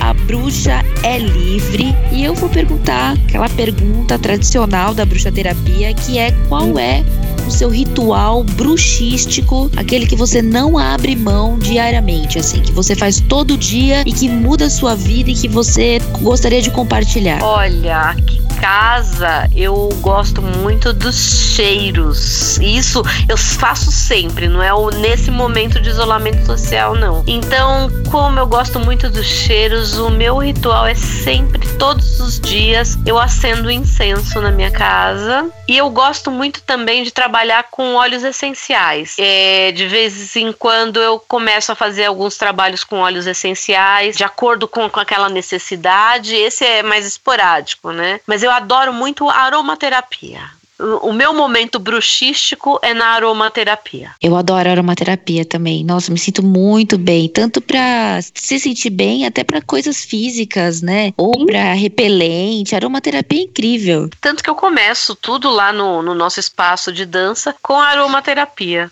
A 0.00 0.12
Bruxa 0.12 0.82
é 1.04 1.18
Livre. 1.18 1.94
E 2.10 2.24
eu 2.24 2.34
vou 2.34 2.48
perguntar 2.48 3.12
aquela 3.12 3.48
pergunta 3.48 4.18
tradicional 4.18 4.92
da 4.92 5.06
bruxa 5.06 5.30
terapia, 5.30 5.94
que 5.94 6.18
é 6.18 6.32
qual 6.48 6.76
é 6.80 7.04
o 7.46 7.50
seu 7.50 7.68
ritual 7.68 8.42
bruxístico, 8.42 9.70
aquele 9.76 10.06
que 10.06 10.16
você 10.16 10.42
não 10.42 10.76
abre 10.76 11.14
mão 11.14 11.58
diariamente, 11.58 12.38
assim, 12.38 12.60
que 12.60 12.72
você 12.72 12.94
faz 12.94 13.20
todo 13.20 13.56
dia 13.56 14.02
e 14.06 14.12
que 14.12 14.28
muda 14.28 14.66
a 14.66 14.70
sua 14.70 14.94
vida 14.94 15.30
e 15.30 15.34
que 15.34 15.48
você 15.48 15.98
gostaria 16.20 16.60
de 16.60 16.70
compartilhar? 16.70 17.42
Olha, 17.42 17.98
aqui 17.98 18.38
em 18.38 18.46
casa 18.56 19.48
eu 19.54 19.88
gosto 20.00 20.42
muito 20.42 20.92
dos 20.92 21.54
cheiros. 21.54 22.58
Isso 22.58 23.02
eu 23.28 23.36
faço 23.36 23.90
sempre, 23.92 24.48
não 24.48 24.62
é 24.62 24.72
o, 24.74 24.90
nesse 24.90 25.30
momento 25.30 25.80
de 25.80 25.88
isolamento 25.88 26.44
social, 26.44 26.94
não. 26.94 27.22
Então, 27.26 27.88
como 28.10 28.38
eu 28.38 28.46
gosto 28.46 28.80
muito 28.80 29.08
dos 29.08 29.26
cheiros, 29.26 29.98
o 29.98 30.10
meu 30.10 30.38
ritual 30.38 30.86
é 30.86 30.94
sempre, 30.94 31.66
todos 31.78 32.20
os 32.20 32.40
dias, 32.40 32.98
eu 33.06 33.18
acendo 33.18 33.70
incenso 33.70 34.40
na 34.40 34.50
minha 34.50 34.70
casa. 34.70 35.48
E 35.68 35.76
eu 35.76 35.90
gosto 35.90 36.30
muito 36.30 36.62
também 36.62 37.02
de 37.02 37.10
trabalhar 37.10 37.35
com 37.70 37.94
óleos 37.94 38.24
essenciais. 38.24 39.16
É, 39.18 39.72
de 39.72 39.86
vez 39.86 40.34
em 40.36 40.52
quando 40.52 41.00
eu 41.00 41.18
começo 41.18 41.72
a 41.72 41.74
fazer 41.74 42.06
alguns 42.06 42.36
trabalhos 42.36 42.84
com 42.84 42.98
óleos 42.98 43.26
essenciais, 43.26 44.16
de 44.16 44.24
acordo 44.24 44.66
com, 44.66 44.88
com 44.88 45.00
aquela 45.00 45.28
necessidade. 45.28 46.34
Esse 46.34 46.64
é 46.64 46.82
mais 46.82 47.06
esporádico, 47.06 47.90
né? 47.90 48.20
Mas 48.26 48.42
eu 48.42 48.50
adoro 48.50 48.92
muito 48.92 49.28
aromaterapia. 49.28 50.56
O 50.78 51.12
meu 51.12 51.32
momento 51.32 51.78
bruxístico 51.78 52.78
é 52.82 52.92
na 52.92 53.06
aromaterapia. 53.06 54.12
Eu 54.20 54.36
adoro 54.36 54.68
aromaterapia 54.68 55.44
também. 55.44 55.82
Nossa, 55.82 56.12
me 56.12 56.18
sinto 56.18 56.42
muito 56.42 56.98
bem, 56.98 57.28
tanto 57.28 57.60
para 57.60 58.20
se 58.34 58.60
sentir 58.60 58.90
bem, 58.90 59.24
até 59.24 59.42
para 59.42 59.62
coisas 59.62 60.04
físicas, 60.04 60.82
né? 60.82 61.12
Ou 61.16 61.46
para 61.46 61.72
repelente. 61.72 62.74
aromaterapia 62.74 63.40
é 63.40 63.44
incrível. 63.44 64.10
Tanto 64.20 64.42
que 64.42 64.50
eu 64.50 64.54
começo 64.54 65.14
tudo 65.14 65.50
lá 65.50 65.72
no, 65.72 66.02
no 66.02 66.14
nosso 66.14 66.40
espaço 66.40 66.92
de 66.92 67.06
dança 67.06 67.54
com 67.62 67.80
aromaterapia. 67.80 68.90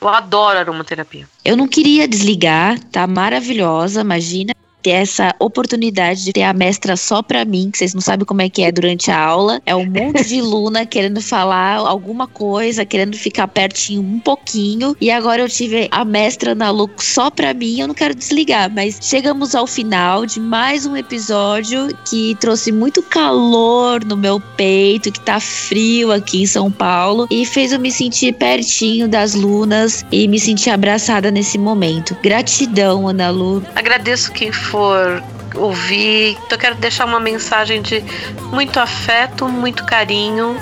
Eu 0.00 0.08
adoro 0.08 0.58
aromaterapia. 0.58 1.28
Eu 1.44 1.56
não 1.56 1.66
queria 1.66 2.06
desligar, 2.06 2.78
tá 2.90 3.06
maravilhosa, 3.06 4.00
imagina 4.02 4.54
ter 4.86 4.90
essa 4.90 5.34
oportunidade 5.40 6.22
de 6.24 6.32
ter 6.32 6.44
a 6.44 6.52
mestra 6.52 6.96
só 6.96 7.20
pra 7.20 7.44
mim, 7.44 7.72
que 7.72 7.78
vocês 7.78 7.92
não 7.92 8.00
sabem 8.00 8.24
como 8.24 8.40
é 8.40 8.48
que 8.48 8.62
é 8.62 8.70
durante 8.70 9.10
a 9.10 9.18
aula. 9.18 9.60
É 9.66 9.74
um 9.74 9.84
monte 9.84 10.24
de 10.24 10.38
Luna 10.40 10.86
querendo 10.86 11.20
falar 11.20 11.78
alguma 11.78 12.28
coisa, 12.28 12.84
querendo 12.84 13.16
ficar 13.16 13.48
pertinho 13.48 14.00
um 14.00 14.20
pouquinho. 14.20 14.96
E 15.00 15.10
agora 15.10 15.42
eu 15.42 15.48
tive 15.48 15.88
a 15.90 16.04
mestra 16.04 16.54
na 16.54 16.70
Lu 16.70 16.88
só 16.98 17.32
pra 17.32 17.52
mim. 17.52 17.80
Eu 17.80 17.88
não 17.88 17.96
quero 17.96 18.14
desligar, 18.14 18.72
mas 18.72 19.00
chegamos 19.02 19.56
ao 19.56 19.66
final 19.66 20.24
de 20.24 20.38
mais 20.38 20.86
um 20.86 20.96
episódio 20.96 21.88
que 22.08 22.36
trouxe 22.38 22.70
muito 22.70 23.02
calor 23.02 24.04
no 24.04 24.16
meu 24.16 24.38
peito, 24.56 25.10
que 25.10 25.18
tá 25.18 25.40
frio 25.40 26.12
aqui 26.12 26.42
em 26.42 26.46
São 26.46 26.70
Paulo 26.70 27.26
e 27.28 27.44
fez 27.44 27.72
eu 27.72 27.80
me 27.80 27.90
sentir 27.90 28.34
pertinho 28.34 29.08
das 29.08 29.34
Lunas 29.34 30.06
e 30.12 30.28
me 30.28 30.38
sentir 30.38 30.70
abraçada 30.70 31.28
nesse 31.32 31.58
momento. 31.58 32.16
Gratidão, 32.22 33.08
Ana 33.08 33.30
Lu. 33.30 33.64
Agradeço 33.74 34.30
quem 34.30 34.52
foi 34.52 34.75
for 34.76 35.22
ouvir. 35.54 36.32
Então, 36.32 36.48
eu 36.50 36.58
quero 36.58 36.74
deixar 36.74 37.06
uma 37.06 37.18
mensagem 37.18 37.80
de 37.80 38.04
muito 38.52 38.78
afeto, 38.78 39.48
muito 39.48 39.86
carinho 39.86 40.54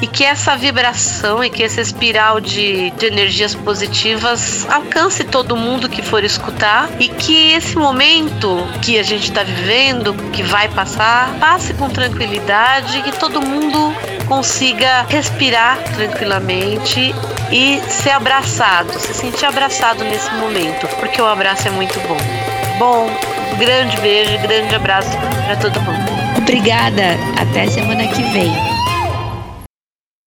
e 0.00 0.06
que 0.06 0.24
essa 0.24 0.56
vibração 0.56 1.44
e 1.44 1.50
que 1.50 1.62
essa 1.62 1.80
espiral 1.80 2.40
de, 2.40 2.90
de 2.92 3.06
energias 3.06 3.54
positivas 3.54 4.66
alcance 4.70 5.24
todo 5.24 5.56
mundo 5.56 5.88
que 5.88 6.00
for 6.00 6.22
escutar 6.24 6.88
e 6.98 7.08
que 7.08 7.50
esse 7.52 7.76
momento 7.76 8.56
que 8.80 8.98
a 8.98 9.02
gente 9.02 9.24
está 9.24 9.42
vivendo, 9.42 10.14
que 10.32 10.42
vai 10.42 10.68
passar, 10.68 11.36
passe 11.38 11.74
com 11.74 11.90
tranquilidade 11.90 12.98
e 12.98 13.02
que 13.02 13.18
todo 13.18 13.42
mundo 13.42 13.92
consiga 14.26 15.04
respirar 15.08 15.78
tranquilamente 15.94 17.14
e 17.50 17.80
ser 17.90 18.10
abraçado, 18.10 18.98
se 18.98 19.12
sentir 19.12 19.44
abraçado 19.44 20.04
nesse 20.04 20.32
momento, 20.36 20.86
porque 21.00 21.20
o 21.20 21.26
abraço 21.26 21.66
é 21.66 21.70
muito 21.70 21.98
bom. 22.06 22.18
Bom, 22.78 23.10
grande 23.56 23.96
beijo, 24.00 24.38
grande 24.38 24.74
abraço 24.74 25.16
para 25.46 25.56
todo 25.56 25.80
mundo. 25.82 26.10
Obrigada. 26.38 27.16
Até 27.40 27.66
semana 27.68 28.06
que 28.08 28.22
vem. 28.32 28.52